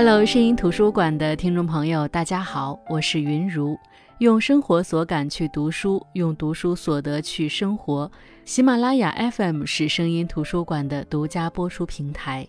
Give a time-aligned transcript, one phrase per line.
[0.00, 3.76] Hello，声音图书馆的听众朋友，大家好，我是云如，
[4.18, 8.08] 用生活所感去读书，用读书所得去生活。
[8.44, 12.46] 喜马拉雅 FM 是声音图书馆的独家播出平台。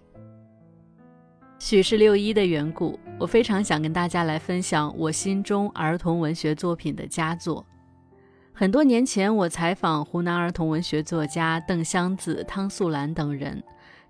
[1.58, 7.66] 许是六一的缘故，我非常想跟大家来分享我心中儿童文学作品的佳作。
[8.54, 13.64] 很多年前，我采访湖南儿童文学作家邓湘子、汤素兰等人，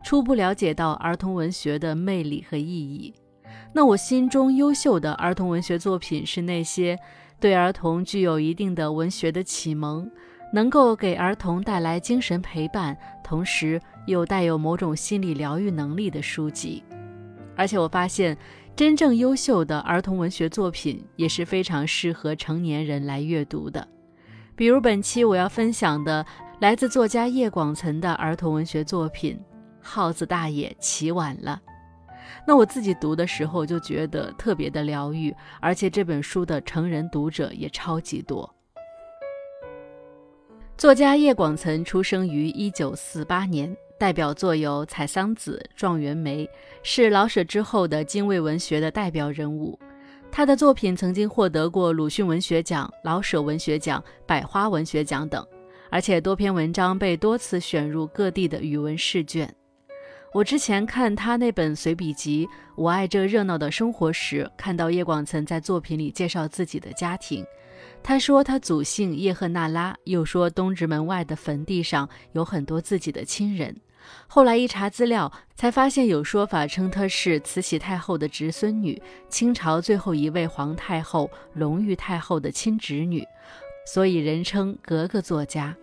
[0.03, 3.13] 初步了解到儿童文学的魅力和意义。
[3.73, 6.98] 那我心中优秀的儿童文学作品是那些
[7.39, 10.09] 对儿童具有一定的文学的启蒙，
[10.53, 16.84] 能够给儿童带来精神陪伴，同时又带有某种心理疗愈能力的书籍。
[17.55, 18.38] 而且我发现，
[18.75, 23.88] 真正优秀的儿童文学作品也是非常适合成年人来阅读的。
[24.55, 26.25] 比如本期我要分享的，
[26.59, 29.38] 来自作家叶广岑的儿童文学作品
[29.81, 31.61] 《耗子大爷起晚了》。
[32.45, 38.53] 那我自己读的时候就觉得特别的疗愈，而且这本书的成人读者也超级多。
[40.77, 46.45] 作家叶广岑出生于一九四八年，代表作有《采桑子》《状元梅》，
[46.83, 49.77] 是老舍之后的精卫文学的代表人物。
[50.31, 55.45] 他的作品曾经获得过鲁迅文学奖、老舍文学奖、百花文学奖等，
[55.89, 59.53] 而且多篇文章被多次选入各地的语文试卷。
[60.31, 67.44] 我之前看他那本随笔集《我爱这热闹的生活》时，看到叶广岑在作品里介绍自己的家庭。
[68.03, 73.75] 他说他祖姓叶赫那拉，又说东直门外的坟地上有很多自己的亲人。
[74.27, 83.25] 后来一查资料，才发现有说法称她是慈禧太后的侄孙女，清朝最后一位皇太后隆裕太后的亲侄女，
[83.88, 85.75] 所以人称格格作家。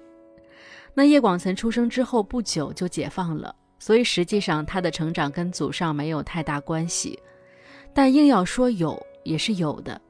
[0.95, 7.19] 那叶广岑出生之后不久就解放了，所以实际上他的成长跟祖上没有太大关系。
[7.93, 10.01] 但硬要说有，也是有的。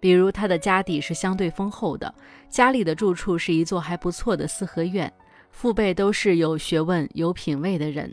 [0.00, 2.14] 比如他的家底是相对丰厚的，
[2.48, 5.10] 家里的住处是一座还不错的四合院。
[5.50, 8.12] 父辈都是有学问、有品位的人。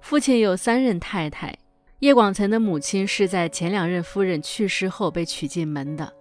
[0.00, 1.54] 父亲有三任太太，
[1.98, 6.12] 叶广岑的母亲是在前两任夫人去世后被娶进门的。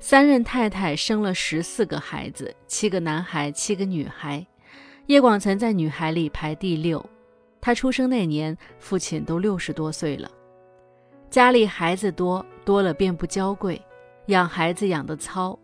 [0.00, 4.44] 三任太太生了十四个孩子，七个男孩，七个女孩。
[5.06, 7.04] 叶广岑在女孩里排第六。
[7.60, 10.30] 他出生那年，父亲都六十多岁了。
[11.30, 13.80] 家里孩子多，多了便不娇贵，
[14.26, 15.58] 养孩子养得糙。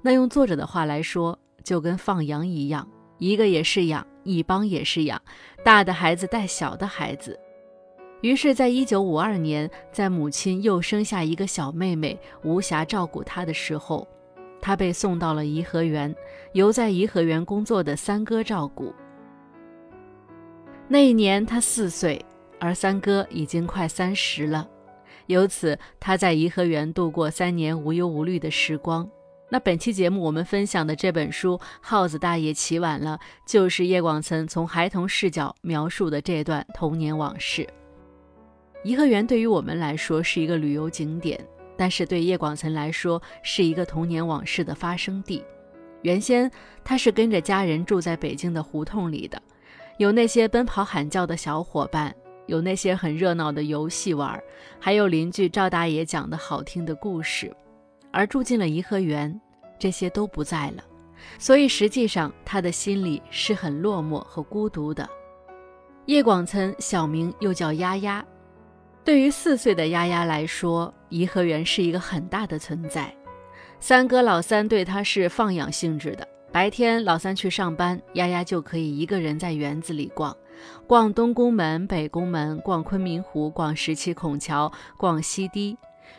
[0.00, 2.88] 那用作者的话来说，就跟放羊一样。
[3.18, 5.20] 一个也是养，一帮也是养，
[5.62, 7.38] 大的孩子带小的孩子。
[8.22, 14.06] 于是，在一九五二年，在母亲又生下一个小妹妹，无暇照顾她的时候，
[14.60, 16.14] 她被送到了颐和园，
[16.52, 18.94] 由在颐和园工作的三哥照顾。
[20.92, 22.20] 那一年他四岁，
[22.58, 24.68] 而三哥已经快三十了，
[25.26, 29.08] 由此他在颐和园度过三年无忧无虑的时光。
[29.50, 37.64] 那本期节目我们分享的这本书《耗子大爷起晚了》，就是叶广岑从孩童视角描述的这段童年往事。
[38.82, 41.38] 颐和园对于我们来说是一个旅游景点，
[41.76, 45.44] 但是对叶广岑来说是一个童年往事的发生地。
[46.02, 46.50] 原先
[46.82, 49.40] 他是跟着家人住在北京的胡同里的，
[50.00, 52.16] 有那些奔跑喊叫的小伙伴，
[52.46, 54.42] 有那些很热闹的游戏玩，
[54.78, 57.54] 还有邻居赵大爷讲的好听的故事。
[58.10, 59.38] 而住进了颐和园，
[59.78, 60.82] 这些都不在了，
[61.38, 65.06] 所以实际上他的心里是很落寞和孤独的。
[66.06, 68.24] 叶广岑小名又叫丫丫，
[69.04, 73.14] 对于四岁的丫丫来说，颐和园是一个很大的存在。
[73.80, 80.36] 三哥老三对他是放养性质的，白天老三去上班，丫丫就可以一个人在园子里逛，
[80.84, 85.76] 逛东宫门、北宫门，逛昆明湖，逛十七孔桥，逛西堤。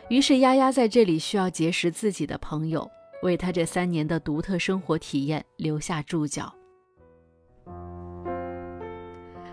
[0.08, 2.90] 于是，丫丫在这里需要结识自己的朋友，
[3.22, 6.50] 为他这三年的独特生活体验留下注脚。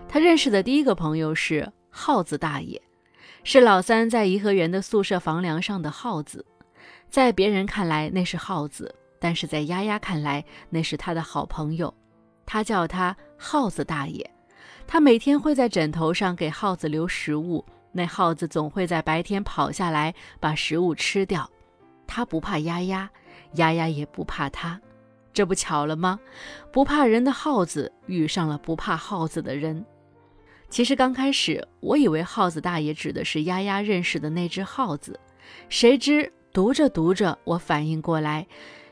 [0.08, 2.80] 他认识的第一个朋友是耗子大爷，
[3.44, 6.44] 是老三在颐和园的宿舍房梁上的耗子。
[7.10, 11.94] 在别人看来那是耗子，但是在丫丫看来那是他的好朋友。
[12.44, 14.28] 他叫他耗子大爷，
[14.88, 17.64] 他每天会在枕头上给耗子留食物。
[17.92, 21.50] 那耗子总会在白天跑下来把食物吃掉，
[22.06, 23.10] 它不怕丫丫，
[23.54, 24.80] 丫丫也不怕它，
[25.32, 26.18] 这不巧了吗？
[26.72, 29.84] 不怕人的耗子遇上了不怕耗子的人。
[30.68, 35.18] 其实刚开始我以为耗子大爷指的是丫丫认识的那只耗子，
[35.68, 38.46] 谁知读着读着，我反应过来，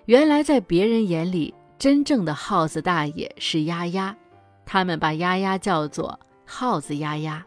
[0.09, 4.17] 原来在别人眼里，真正的耗子大爷是丫丫，
[4.65, 7.45] 他们把丫丫叫做耗子丫丫。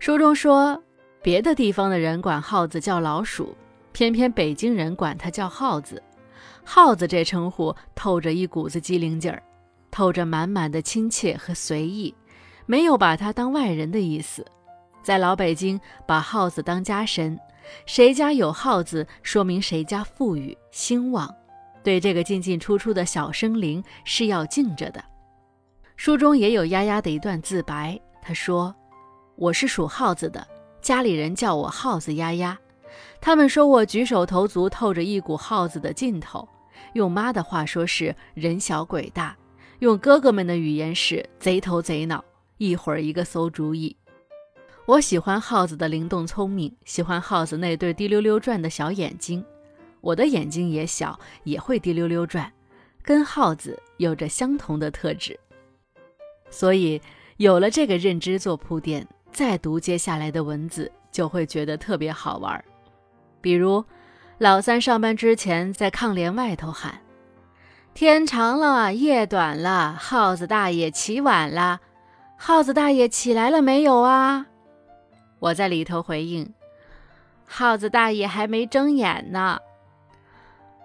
[0.00, 0.82] 书中说，
[1.22, 3.56] 别的地方的人管耗子叫老鼠，
[3.92, 6.02] 偏偏北京人管它叫耗子。
[6.64, 9.40] 耗子这称呼透着一股子机灵劲儿，
[9.92, 12.12] 透着满满的亲切和随意，
[12.66, 14.44] 没有把它当外人的意思。
[15.04, 17.38] 在老北京，把耗子当家神，
[17.86, 21.32] 谁家有耗子，说明谁家富裕兴旺。
[21.82, 25.02] 对这个进进出出的小生灵是要敬着的。
[25.96, 28.74] 书中也有丫丫的一段自白，他说
[29.36, 30.46] ：“我是属耗子的，
[30.80, 32.58] 家里人叫我耗子丫丫。
[33.20, 36.48] 他们说我举手投足透着一股耗子的劲头，
[36.94, 39.36] 用妈的话说是人小鬼大，
[39.80, 42.24] 用哥哥们的语言是贼头贼脑，
[42.56, 43.94] 一会儿一个馊主意。”
[44.86, 49.44] 我喜欢耗子的灵动聪明，喜欢耗子那对滴溜溜转的小眼睛。
[50.00, 52.50] 我的眼睛也小，也会滴溜溜转，
[53.02, 55.38] 跟耗子有着相同的特质。
[56.50, 57.00] 所以
[57.36, 62.64] 有了这个认知做铺垫，再读接下来的文字就会觉得特别好玩。
[63.40, 63.84] 比如，
[64.38, 67.00] 老三上班之前在炕帘外头喊
[67.94, 71.80] ：“天长了，夜短了，耗子大爷起晚了，
[72.36, 74.46] 耗子大爷起来了没有啊？”
[75.40, 76.52] 我在里头回应
[77.46, 79.58] ：“耗子大爷还没睁眼呢。”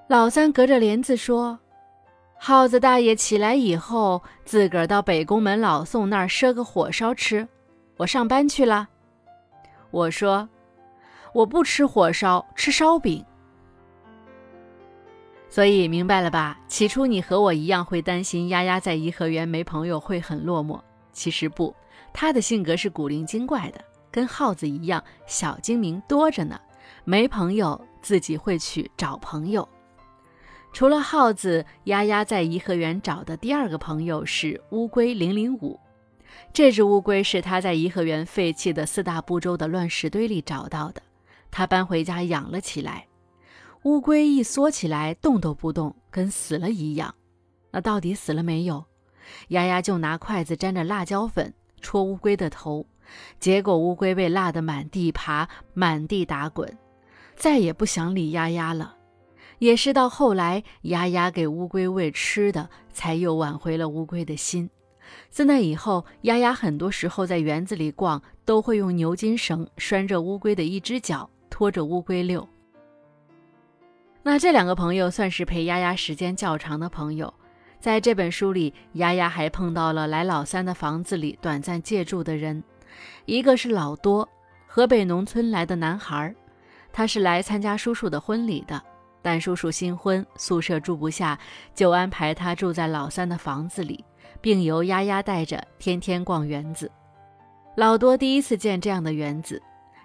[0.07, 1.57] 老三隔着帘子说
[2.37, 7.47] ：“耗子大爷起来以后，自个儿到北宫门老宋那儿赊个火烧吃。
[7.97, 8.87] 我上班去了。”
[9.89, 10.47] 我说
[11.33, 13.25] ：“我不吃火烧，吃烧饼。”
[15.49, 16.59] 所以明白了吧？
[16.67, 20.79] 起初你和我一样会担心丫丫在颐和园没朋友会很落寞，
[21.13, 21.73] 其实不，
[22.13, 23.81] 她的性格是古灵精怪的。
[24.11, 26.59] 跟耗子一样，小精明多着呢。
[27.05, 29.67] 没朋友，自己会去找朋友。
[30.75, 35.79] 除了耗子，丫丫在颐和园找的第二个朋友是乌龟零零五。
[36.51, 41.01] 这只乌龟是他在颐和园废弃的四大部洲的乱石堆里找到的，
[41.49, 43.07] 他搬回家养了起来。
[43.83, 47.15] 乌龟一缩起来，动都不动，跟死了一样。
[47.71, 48.83] 那到底死了没有？
[49.47, 52.85] 丫丫就拿筷子沾着辣椒粉戳乌龟的头。
[53.39, 56.77] 结果乌龟被辣得满地爬、满地打滚，
[57.37, 58.93] 再也不想理丫丫了。
[59.59, 64.69] 也是到后来，丫丫给乌龟喂吃的，才又挽回了乌龟的心。
[65.29, 72.47] 自那以后，丫丫很多时候在园子里逛，都会用牛筋绳拴着乌龟的一只脚，拖着乌龟溜。
[74.23, 77.31] 那这两个朋友算是陪丫丫时间较长的朋友。
[77.79, 82.63] 在这本书里，丫丫还碰到了来老三的房子里短暂借住的人。
[83.25, 84.27] 一个是老多，
[84.65, 86.33] 河北农村来的男孩，
[86.91, 88.81] 他是来参加叔叔的婚礼的，
[89.25, 91.39] 但叔叔新婚，宿舍住不下，
[91.73, 94.05] 就安排他住在老三的房子里，
[94.39, 96.91] 并由丫丫带着，天天逛园子。
[97.75, 99.59] 老多第一次见这样的园子，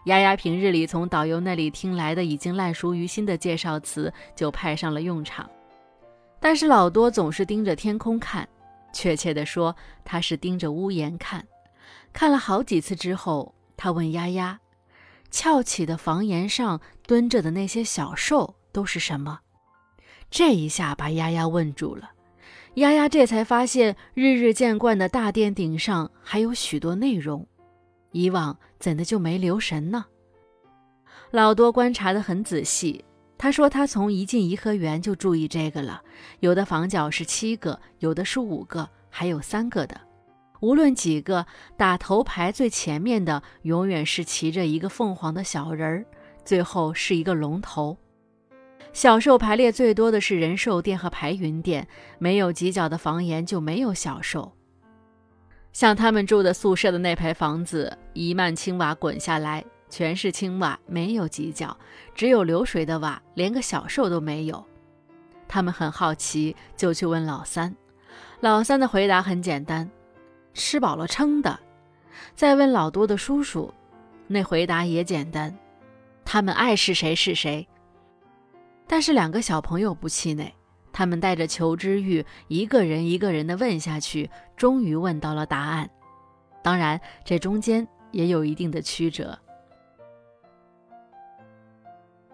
[0.07, 5.47] 丫丫平日里从导游那里听来的已经烂熟于心的介绍词就派上了用场，
[6.41, 8.49] 但是老多总是盯着天空看，
[8.91, 11.47] 确切地说，他是盯着屋檐看。
[12.11, 14.59] 看了好几次之后，他问丫丫
[15.31, 19.41] ：“翘起的房檐上蹲着的那些小兽都是什么？”
[20.31, 22.13] 这一下把丫丫问住了。
[22.75, 27.47] 丫丫这才发现，日日见惯的大殿顶上还有许多内容，
[28.13, 30.07] 以往怎的就没留神呢？
[31.33, 33.05] 老多观察得很仔细，
[33.37, 36.03] 他说他从一进颐和园就注意这个了。
[36.39, 40.01] 有的房角是七个，有的是五个，还有三个的。
[40.61, 41.47] 无论几个
[41.77, 46.07] 打头牌最前面的，永远是骑着一个凤凰的小人儿，
[46.45, 47.97] 最后是一个龙头。
[48.93, 51.87] 小兽排列最多的是仁寿殿和排云殿，
[52.19, 54.53] 没有犄角的房檐就没有小兽。
[55.73, 61.77] 像他们住的宿舍的那排房子，一漫青瓦滚下来，全是青瓦，没有犄角，
[62.15, 64.65] 只有流水的瓦，连个小兽都没有。
[65.47, 67.75] 他们很好奇，就去问老三。
[68.41, 69.89] 老三的回答很简单。
[70.53, 71.59] 吃饱了撑的，
[72.35, 73.73] 再问老多的叔叔，
[74.27, 75.57] 那回答也简单，
[76.25, 77.67] 他们爱是谁是谁。
[78.91, 80.53] 但是两个小朋友不气馁，
[80.93, 85.89] 他们带着求知欲，一个人一个人的问下去，终于问到了答案。
[86.61, 89.39] 当然，这中间也有一定的曲折。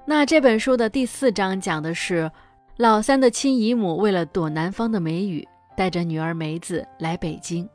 [0.06, 2.32] 那这本书的第四章讲的是
[2.78, 5.46] 老三的亲姨母为了躲南方的梅雨，
[5.76, 7.68] 带着女儿梅子来北京。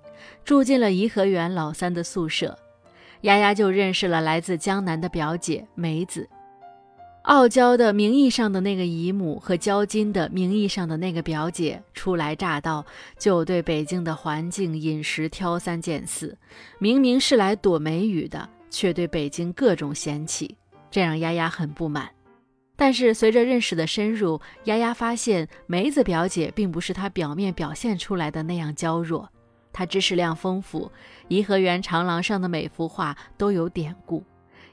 [0.44, 2.58] 住进了颐和园老三的宿舍，
[3.22, 6.28] 丫丫就认识了来自江南的表姐梅子。
[7.24, 12.84] 傲娇的名义上的那个姨母和娇金的名义上的那个表姐初来乍到，
[13.18, 16.36] 就对北京的环境饮食挑三拣四。
[16.80, 20.58] 明明是来躲梅雨的，却对北京各种嫌弃，
[20.90, 22.10] 这让丫丫很不满。
[22.76, 29.30] 但是随着认识的深入，丫丫发现梅子表姐并不是她表面表现出来的那样娇弱，
[29.72, 30.92] 她知识量丰富，
[31.28, 34.24] 颐和园长廊上的每幅画都有典故。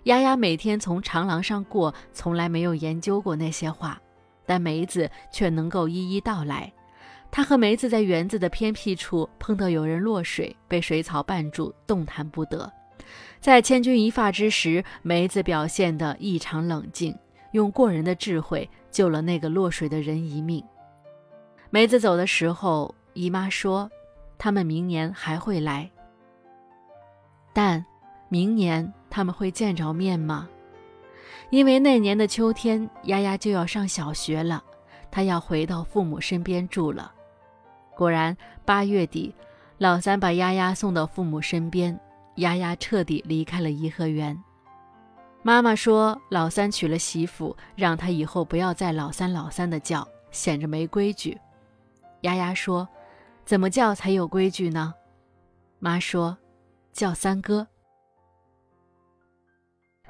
[0.04, 4.00] 丫丫每天从长廊上过，从来没有研究过那些画，
[4.46, 6.72] 但梅子却能够一一道来。
[7.30, 12.72] 她和梅子在园子的偏僻处碰到有人落水，被水草绊住，动弹不得。
[13.40, 17.16] 在千钧一发之时，梅子表现得异常冷静。
[17.52, 20.62] 用过人的智慧救了那个落水的人一命。
[21.70, 23.90] 梅子走的时候，姨妈说
[24.36, 25.90] ：“他们明年还会来，
[27.54, 27.82] 但
[28.28, 30.48] 明年他们会见着面吗？”
[31.50, 34.62] 因为那年的秋天，丫丫就要上小学了，
[35.10, 37.12] 她要回到父母身边住了。
[37.96, 39.34] 果然，八月底，
[39.78, 41.98] 老三把丫丫送到父母身边，
[42.36, 44.38] 丫丫彻底离开了颐和园。
[45.42, 51.38] 妈妈说：“老三娶了媳妇，让他以后不要再老三老三的叫，显着没规矩。”
[52.22, 52.86] 丫丫说
[53.46, 54.92] ：“怎么叫才有规矩呢？”
[55.78, 56.36] 妈说
[56.92, 57.66] ：“叫三哥。”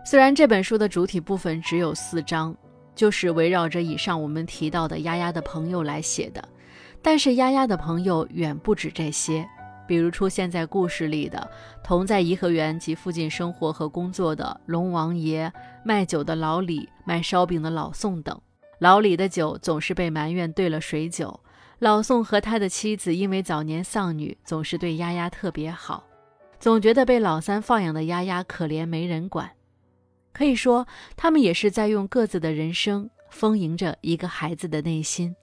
[0.04, 2.56] 虽然这本书的主体部分只有四章，
[2.94, 6.42] 就是围绕着以上我们提到的丫丫的朋友来写的，
[7.02, 9.46] 但是丫丫的朋友远不止这些。
[9.86, 11.50] 比如出现在故事里的
[11.82, 15.50] 同在颐和园及附近生活和工作的龙王爷、
[15.82, 18.38] 卖酒的老李、卖烧饼的老宋等。
[18.80, 21.40] 老李的酒总是被埋怨兑了水酒，
[21.78, 26.04] 老宋和他的妻子因为早年丧女，总是对丫丫特别好，
[26.60, 29.50] 总觉得被老三放养的丫丫可怜没人管。
[30.32, 35.34] 可以说，他们也是在用各自的人生丰盈着一个孩子的内心。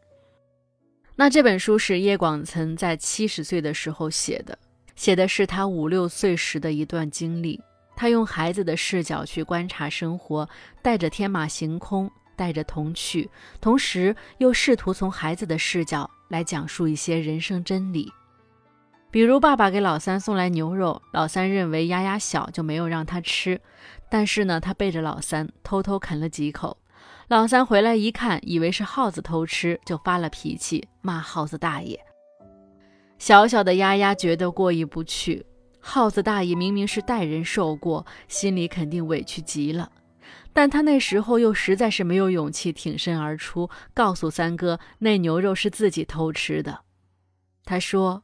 [1.15, 4.57] 那这本书是叶广岑在七十岁的时候写的，
[4.95, 7.61] 写的是他五六岁时的一段经历。
[7.95, 10.49] 他用孩子的视角去观察生活，
[10.81, 13.29] 带着天马行空，带着童趣，
[13.61, 18.11] 同时又试图从孩子的视角来讲述一些人生真理。
[19.15, 23.61] 比如，爸爸给老三送来牛肉，老三认为丫丫小就没有让他吃，
[24.09, 26.77] 但是呢，他背着老三偷偷啃了几口。
[27.29, 31.97] 老三回来一看，以为是耗子偷吃，就发了脾气，骂耗子大爷。
[33.17, 35.45] 小小的丫丫觉得过意不去，
[35.79, 39.89] 耗子大爷明明是代人受过，心里肯定委屈极了。
[40.51, 46.81] 但他那时候又实在是没有勇气挺身而出，告诉三哥那牛肉是自己偷吃的。
[47.63, 48.23] 他说：“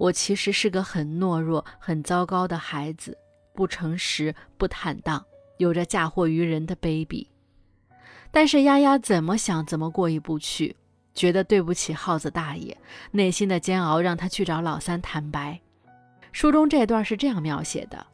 [0.00, 3.18] 我其实是个很懦弱、很糟糕的孩子，
[3.52, 5.22] 不诚实、不坦荡，
[5.58, 7.26] 有着嫁祸于人的卑鄙。”
[8.32, 10.74] 但是丫丫怎么想怎么过意不去，
[11.12, 12.74] 觉得对不起耗子大爷，
[13.10, 15.60] 内心的煎熬让他去找老三坦白。
[16.32, 18.06] 书中这段是这样描写的：“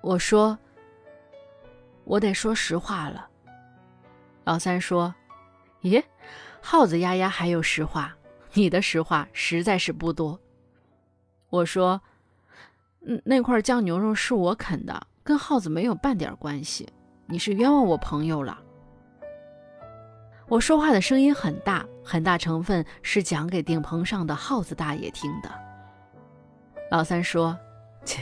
[0.00, 0.58] 我说，
[2.04, 3.28] 我得说实话了。”
[4.44, 5.14] 老三说
[5.82, 6.02] ：“咦，
[6.62, 8.16] 耗子丫丫还有实话？
[8.52, 10.38] 你的实话实在是不多。”
[11.50, 12.00] 我说
[13.06, 16.88] ：“嗯，那块酱牛肉是我啃的，跟耗子没有半点关系。”
[17.26, 18.58] 你是冤枉我朋友了。
[20.48, 25.48] 我说话的声音很大，很大成分是讲给顶棚上的耗子大爷听的。
[26.90, 27.56] 老三说
[28.04, 28.20] ：“切，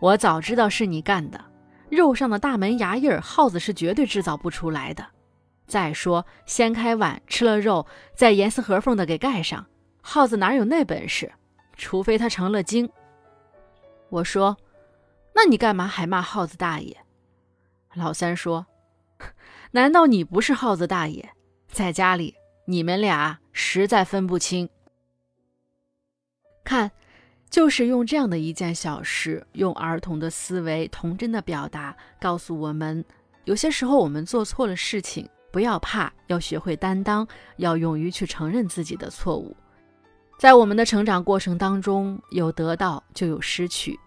[0.00, 1.40] 我早知道是你干的，
[1.88, 5.06] 肉上的大门牙印儿，耗子是绝对制造不出来的。
[5.70, 9.64] 再说，掀开碗吃了肉，再严丝合缝的给盖上，
[10.02, 11.32] 耗子哪有那本事？
[11.76, 12.90] 除非他成了精。”
[14.10, 14.58] 我说
[15.34, 16.96] ：“那你干嘛还骂耗子大爷？”
[17.94, 18.66] 老三说
[19.72, 21.30] ：“难道你不是耗子大爷？
[21.68, 22.34] 在家里，
[22.66, 24.68] 你们俩实在分不清。
[26.64, 26.90] 看，
[27.48, 33.04] 就是用这样的一件小事，用儿童的思维、童真的表达，告诉我们：
[33.44, 37.26] 有些时候我们做错了事情，不要怕，要学会担当，
[37.56, 39.56] 要勇于去承认自己的错误。
[40.38, 43.98] 在我们的成长过程当中，有得到就有失去。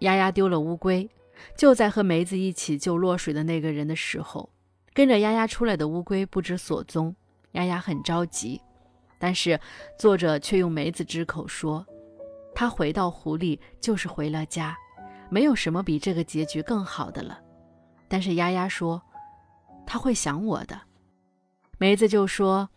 [0.00, 1.08] 丫丫丢了乌龟。”
[1.56, 4.50] 就在和梅子一起救落水的那个人的时候，
[4.92, 7.16] 跟着丫丫出来的乌龟不知所踪，
[7.52, 8.60] 丫丫很着急。
[9.18, 9.58] 但是
[9.98, 11.86] 作者却用梅子之口说，
[12.54, 14.76] 他回到湖里就是回了家，
[15.30, 17.40] 没有什么比这个结局更好的了。
[18.06, 19.00] 但是丫丫说，
[19.86, 20.78] 他会想我的。
[21.80, 22.68] 梅子就说，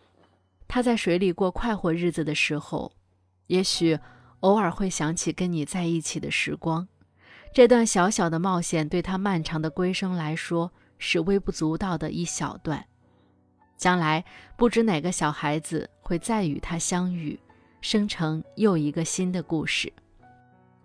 [0.66, 2.90] 他在水里过快活日子的时候，
[3.48, 3.98] 也许
[4.40, 6.88] 偶尔会想起跟你在一起的时光。
[7.52, 12.82] 这段小小的冒险对他漫长的归生来说是微不足道的一小段，
[13.76, 14.24] 将来
[14.56, 17.38] 不知哪个小孩子会再与他相遇，
[17.82, 19.92] 生成又一个新的故事。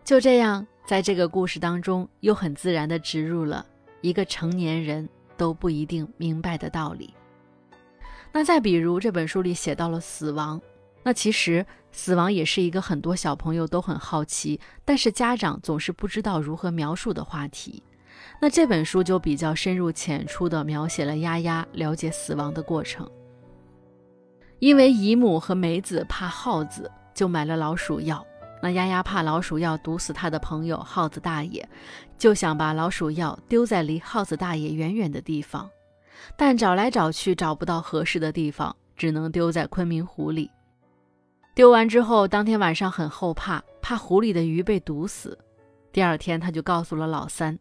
[0.04, 3.66] 就这样，在这个故事当中，又很自然地植入了
[4.02, 5.08] 一个成年人
[5.38, 7.14] 都不一定明白的道理。
[8.32, 10.62] 那再比如这本书里写到了死亡，
[11.04, 17.82] 那其实死亡也是一个很多小朋友都很好奇，但是家长总是不知道如何描述的话题。
[18.42, 23.10] 那这本书就比较深入浅出地描写了丫丫了解死亡的过程。
[24.60, 28.26] 因为姨母和梅子怕耗子，就买了老鼠药。
[28.62, 31.68] 那丫丫怕老鼠药毒死他的朋友耗子大爷，
[32.18, 35.70] 就想把老鼠药丢在离耗子大爷远远的地方。
[36.36, 40.50] 但找来找去找不到合适的地方，只能丢在昆明湖里。
[41.56, 45.38] 丢完之后，当天晚上很后怕，怕湖里的鱼被毒死。
[45.92, 47.58] 第二天，他就告诉了老三。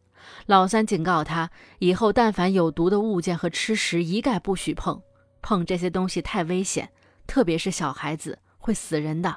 [0.47, 5.01] 老三警告他，以后但凡有毒的物件和吃食，一概不许碰。
[5.41, 6.89] 碰这些东西太危险，
[7.27, 9.37] 特别是小孩子会死人的。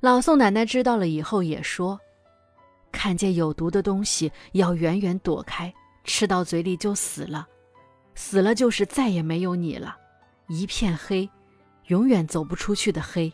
[0.00, 1.98] 老宋奶奶知道了以后也说，
[2.92, 5.72] 看见有毒的东西要远远躲开，
[6.04, 7.48] 吃到嘴里就死了。
[8.14, 9.96] 死了就是再也没有你了，
[10.48, 11.28] 一片黑，
[11.86, 13.32] 永远走不出去的黑。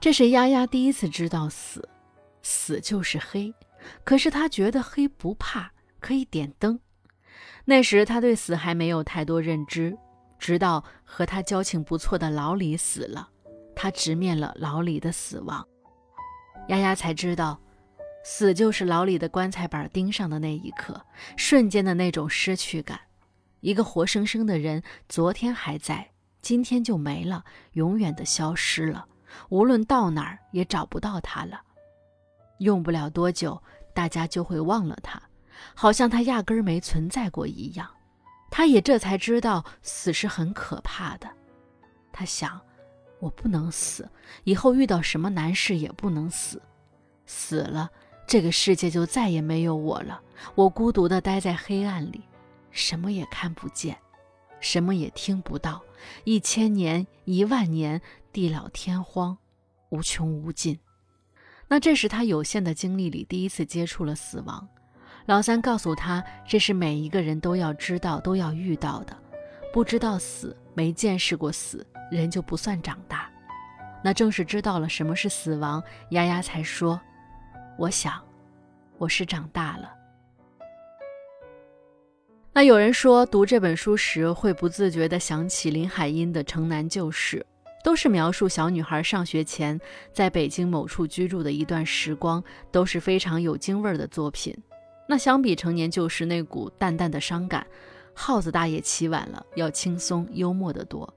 [0.00, 1.88] 这是丫丫第一次知道死，
[2.42, 3.54] 死就是黑。
[4.04, 6.78] 可是他觉得黑不怕，可以点灯。
[7.64, 9.96] 那时他对死还没有太多认知，
[10.38, 13.28] 直到和他交情不错的老李死了，
[13.74, 15.66] 他直面了老李的死亡，
[16.68, 17.60] 丫丫才知道。
[18.24, 21.04] 死就是老李的棺材板钉上的那一刻，
[21.36, 23.00] 瞬间的那种失去感。
[23.60, 26.10] 一个活生生的人，昨天还在，
[26.40, 29.06] 今天就没了，永远的消失了。
[29.48, 31.60] 无论到哪儿，也找不到他了。
[32.58, 33.60] 用不了多久，
[33.94, 35.20] 大家就会忘了他，
[35.74, 37.88] 好像他压根儿没存在过一样。
[38.50, 41.28] 他也这才知道，死是很可怕的。
[42.12, 42.60] 他想，
[43.18, 44.08] 我不能死，
[44.44, 46.60] 以后遇到什么难事也不能死，
[47.26, 47.90] 死了。
[48.32, 50.18] 这个世界就再也没有我了，
[50.54, 52.22] 我孤独地待在黑暗里，
[52.70, 53.94] 什么也看不见，
[54.58, 55.82] 什么也听不到。
[56.24, 58.00] 一千年、一万年，
[58.32, 59.36] 地老天荒，
[59.90, 60.78] 无穷无尽。
[61.68, 64.66] 那这是他有限的经历里第一次接触了死亡。
[65.26, 69.14] 老三告诉他，这是每一个人都要知道、都要遇到的。
[69.74, 73.30] 不知道死，没见识过死，人就不算长大。
[74.02, 76.98] 那正是知道了什么是死亡，丫丫才说。
[77.78, 78.22] 我想，
[78.98, 79.90] 我是长大了。
[82.52, 87.38] 那有人说，读这本书时会不自觉地想起林海音的《城南旧事》，
[87.82, 89.80] 都是描述小女孩上学前
[90.12, 94.54] 在北京某处居住的一段时光，都是非常有京味儿的作品。
[95.08, 97.66] 那相比《成年旧事》那股淡淡的伤感，
[98.12, 101.12] 《耗子大爷起晚了》要轻松幽默得多。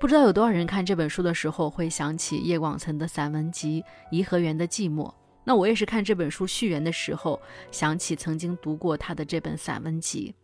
[0.00, 5.08] 不知道有多少人看这本书的时候会想起叶广岑的散文集《颐和园的寂寞》。
[5.48, 10.34] 那我也是看这本书序言的时候，想起曾经读过他的这本散文集，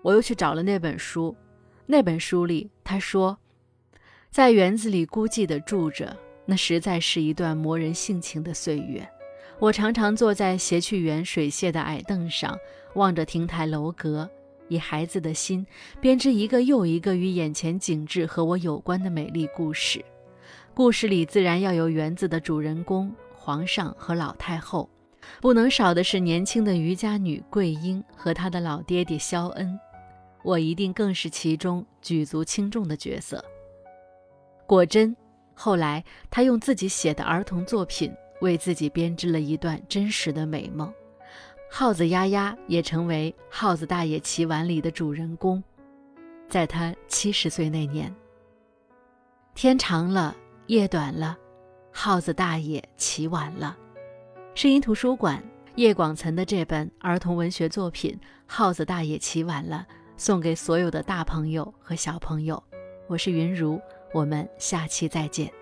[0.00, 1.36] 我又去找了那本书。
[1.84, 3.36] 那本书里他说，
[4.30, 9.06] 在园子里孤寂地住着，那实在是一段磨人性情的岁月。
[9.58, 12.58] 我常常坐在斜去园水榭的矮凳上，
[12.94, 14.30] 望着亭台楼阁，
[14.68, 15.66] 以孩子的心
[16.00, 20.02] 编织一个又一个与眼前景致和我有关的美丽故事。
[20.72, 23.14] 故事里自然要有园子的主人公。
[23.48, 24.86] 皇上和老太后，
[25.40, 29.80] 不能少的是年轻的渔家女桂英和她的老爹爹肖恩，
[30.42, 33.42] 我一定更是其中举足轻重的角色。
[34.66, 35.16] 果真，
[35.54, 40.92] 后来他用自己写的儿童作品为自己编织了一段真实的美梦。
[41.70, 45.64] 耗子丫丫也成为《耗子大爷起晚》里的主人公。
[46.50, 48.14] 在他七十岁那年，
[49.54, 51.38] 天长了，夜短了。
[52.00, 53.76] 耗子大爷起晚了，
[54.54, 55.42] 声音图书馆
[55.74, 59.84] 叶广岑的这本儿童文学作品《耗子大爷起晚了》，
[60.16, 62.62] 送给所有的大朋友和小朋友。
[63.08, 63.80] 我是云如，
[64.14, 65.52] 我们下期再见。